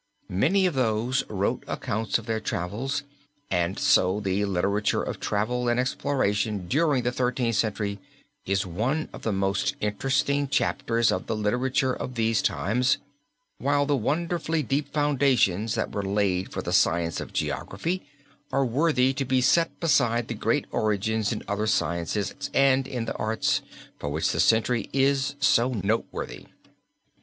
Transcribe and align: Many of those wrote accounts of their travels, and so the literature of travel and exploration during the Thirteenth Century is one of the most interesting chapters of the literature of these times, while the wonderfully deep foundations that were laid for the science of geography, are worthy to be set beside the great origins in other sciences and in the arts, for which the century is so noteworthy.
Many 0.29 0.65
of 0.65 0.73
those 0.73 1.23
wrote 1.29 1.63
accounts 1.67 2.17
of 2.17 2.25
their 2.25 2.39
travels, 2.39 3.03
and 3.51 3.77
so 3.77 4.19
the 4.19 4.45
literature 4.45 5.03
of 5.03 5.19
travel 5.19 5.67
and 5.69 5.79
exploration 5.79 6.67
during 6.67 7.03
the 7.03 7.11
Thirteenth 7.11 7.55
Century 7.55 7.99
is 8.43 8.65
one 8.65 9.09
of 9.13 9.21
the 9.21 9.31
most 9.31 9.75
interesting 9.79 10.47
chapters 10.47 11.11
of 11.11 11.27
the 11.27 11.35
literature 11.35 11.93
of 11.93 12.15
these 12.15 12.41
times, 12.41 12.97
while 13.59 13.85
the 13.85 13.95
wonderfully 13.95 14.63
deep 14.63 14.91
foundations 14.91 15.75
that 15.75 15.91
were 15.91 16.01
laid 16.01 16.51
for 16.51 16.63
the 16.63 16.73
science 16.73 17.21
of 17.21 17.31
geography, 17.31 18.01
are 18.51 18.65
worthy 18.65 19.13
to 19.13 19.23
be 19.23 19.39
set 19.39 19.79
beside 19.79 20.27
the 20.29 20.33
great 20.33 20.65
origins 20.71 21.31
in 21.31 21.43
other 21.47 21.67
sciences 21.67 22.33
and 22.55 22.87
in 22.87 23.05
the 23.05 23.15
arts, 23.17 23.61
for 23.99 24.09
which 24.09 24.31
the 24.31 24.39
century 24.39 24.89
is 24.93 25.35
so 25.39 25.73
noteworthy. 25.83 26.47